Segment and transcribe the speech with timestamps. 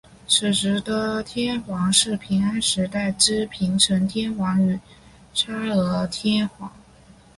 [0.27, 4.79] 此时的天皇是平安时代之平城天皇与
[5.31, 6.71] 嵯峨天皇。